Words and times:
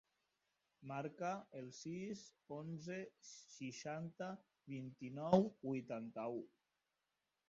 Marca 0.91 1.33
el 1.59 1.67
sis, 1.79 2.23
onze, 2.55 2.97
seixanta, 3.31 4.31
vint-i-nou, 4.75 5.45
vuitanta-u. 5.69 6.41